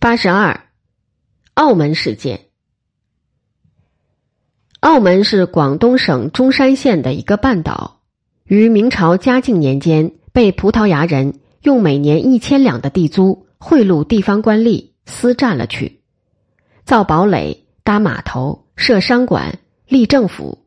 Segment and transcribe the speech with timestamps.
[0.00, 0.68] 八十二，
[1.54, 2.42] 澳门事件。
[4.78, 8.02] 澳门是广东省中山县的一个半岛，
[8.44, 16.00] 于明朝嘉靖年间被葡萄牙人用每年一千两的地租贿赂地方官吏，私占了去，
[16.84, 19.58] 造堡垒、搭码头、设商馆、
[19.88, 20.64] 立政府，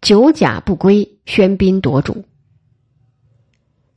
[0.00, 2.24] 九甲不归，喧宾夺主。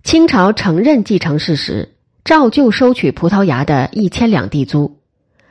[0.03, 1.94] 清朝承认继承事实。
[2.25, 4.97] 照旧收取葡萄牙的一千两地租，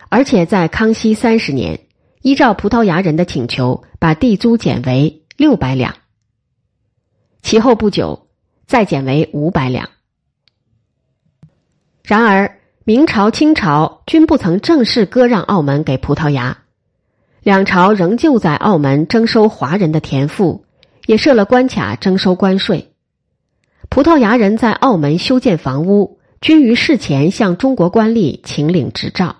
[0.08, 1.78] 而且在康熙三十年，
[2.20, 5.94] 依照葡萄牙人的请求，把地租减为六百两。
[7.42, 8.26] 其后不久，
[8.66, 9.88] 再减为五百两。
[12.02, 16.58] 然而，明朝、清朝均不曾正式割让澳门给葡萄牙，
[17.44, 20.64] 两朝仍旧在澳门征收华人的田赋，
[21.06, 22.92] 也设了关卡征收关税。
[23.88, 26.18] 葡萄牙人在澳门修建房屋。
[26.44, 29.36] 均于事前向中国官吏请领执照，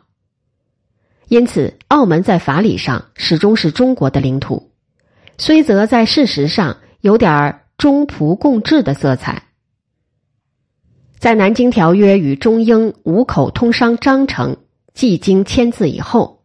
[1.28, 4.70] 因此澳门在法理上始终是中国的领土，
[5.36, 9.42] 虽则在事实上有点中葡共治的色彩。
[11.18, 14.56] 在《南京条约》与中英五口通商章程
[14.94, 16.42] 既经签字以后，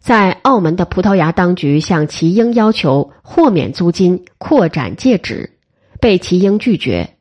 [0.00, 5.60] 在澳门的葡萄牙当局向齐英要求豁免租金、扩展界址，
[6.00, 7.15] 被齐英拒绝。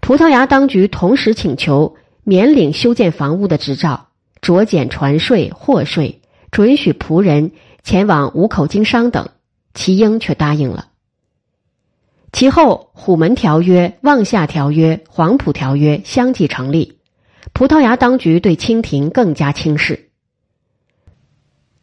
[0.00, 4.08] 葡萄牙当局同时请求免领修建房屋的执照，
[4.40, 9.28] 酌减船税、货税，准许仆人前往五口经商等，
[9.74, 10.88] 齐英却答应了。
[12.32, 16.98] 其后，《虎门条约》《望夏条约》《黄埔条约》相继成立，
[17.52, 20.10] 葡萄牙当局对清廷更加轻视。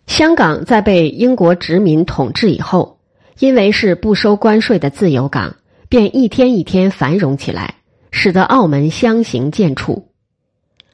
[0.05, 2.99] 香港在被英国殖民统治以后，
[3.39, 5.55] 因为是不收关税的自由港，
[5.89, 7.75] 便一天一天繁荣起来。
[8.17, 10.05] 使得澳门相形见绌。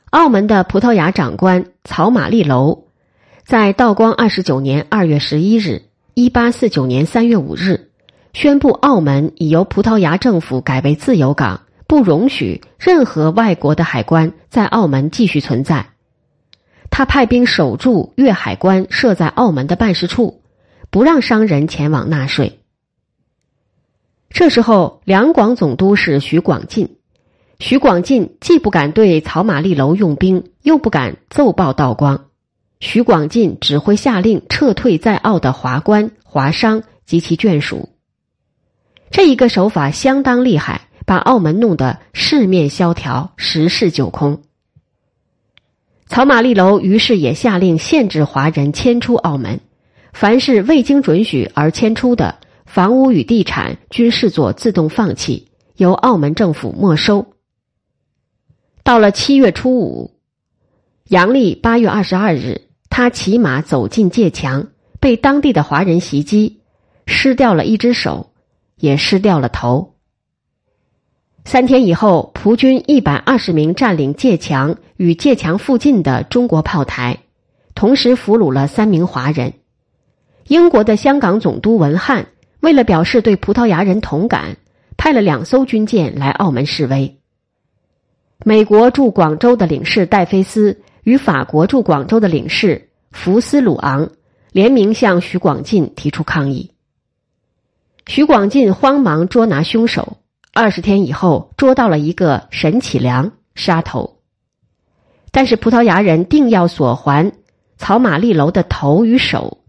[0.09, 2.85] 澳门的葡萄牙长官曹马利楼，
[3.45, 5.83] 在道光二十九年二月十一日
[6.15, 7.91] （一八四九年三月五日）
[8.33, 15.89] 宣布，澳门已由葡萄牙政府改为自由港，不容许任何外国的海关在澳门继续存在。
[16.89, 20.41] 他派兵守住粤海关设在澳门的办事处，
[20.89, 22.61] 不让商人前往纳税。
[24.31, 26.97] 这时候，两广总督是徐广进。
[27.61, 32.25] 徐广进既不敢对草马利楼用兵，又不敢奏报道光。
[32.79, 37.89] 徐广进只会下令撤退在澳的华官、华商及其眷属。
[39.11, 44.41] 这一个手法相当厉害，把澳门弄得市面萧条，十室九空。
[46.07, 49.59] 草马利楼于是也下令限制华人迁出澳门，
[50.13, 57.27] 凡是未经准许而迁出的房屋与地产，均视作自动放弃，由澳门政府没收。
[58.83, 60.11] 到了七月初五，
[61.09, 64.67] 阳历八月二十二日，他骑马走进界墙，
[64.99, 66.61] 被当地的华人袭击，
[67.05, 68.31] 失掉了一只手，
[68.77, 69.93] 也失掉了头。
[71.45, 77.19] 三天以后，葡军一百二十名占领界墙与界墙附近的中国炮台，
[77.75, 79.53] 同时俘虏了三名华人。
[80.47, 82.27] 英国的香港总督文翰
[82.59, 84.57] 为了表示对葡萄牙人同感，
[84.97, 87.20] 派了两艘军舰来澳门示威。
[88.43, 94.09] 美国驻广州的领事戴菲斯与法国驻广州的领事福斯鲁昂
[94.51, 96.71] 联名向徐广进提出抗议。
[98.07, 100.17] 徐广进慌忙捉拿凶手，
[100.53, 104.17] 二十天以后捉到了一个沈启良，杀头。
[105.29, 107.31] 但是葡萄牙人定要索还
[107.77, 109.59] 草马利楼的头与手。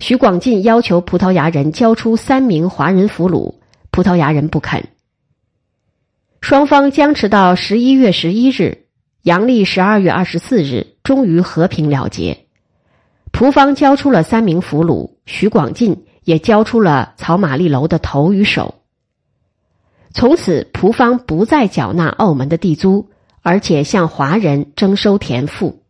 [0.00, 3.54] 徐广进要求葡萄牙人交出三名华人俘虏，
[3.92, 4.88] 葡萄牙人不肯。
[6.48, 8.84] 双方僵持到十一月十一日，
[9.22, 12.46] 阳历十二月二十四日，终于和平了结。
[13.32, 18.76] 葡方交出了三名俘虏，徐广进也交出了草玛利楼的头与手。
[20.14, 23.10] 从此，葡方不再缴纳澳门的地租，
[23.42, 25.82] 而且向华人征收田赋。